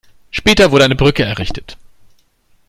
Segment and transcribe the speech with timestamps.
[0.31, 1.77] Später wurde eine Brücke errichtet.